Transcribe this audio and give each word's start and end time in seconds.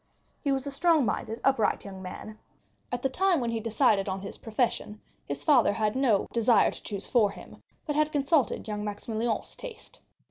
He 0.43 0.51
was 0.51 0.65
a 0.65 0.71
strong 0.71 1.05
minded, 1.05 1.39
upright 1.43 1.85
young 1.85 2.01
man. 2.01 2.39
At 2.91 3.03
the 3.03 3.07
time 3.09 3.39
when 3.39 3.51
he 3.51 3.59
decided 3.59 4.09
on 4.09 4.19
his 4.21 4.39
profession 4.39 4.99
his 5.27 5.43
father 5.43 5.73
had 5.73 5.95
no 5.95 6.25
desire 6.33 6.71
to 6.71 6.81
choose 6.83 7.05
for 7.05 7.29
him, 7.29 7.61
but 7.85 7.95
had 7.95 8.11
consulted 8.11 8.67
young 8.67 8.83
Maximilian's 8.83 9.55
taste. 9.55 9.99